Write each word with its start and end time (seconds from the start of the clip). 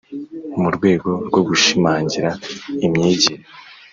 Mu 0.61 0.69
rwego 0.75 1.09
rwo 1.27 1.41
gushimangira 1.47 2.29
imyigire 2.85 3.41